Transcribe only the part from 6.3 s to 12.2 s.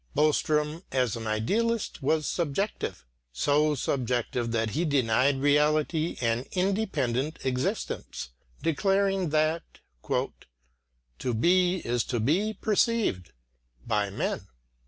independent existence, declaring that, "to be is to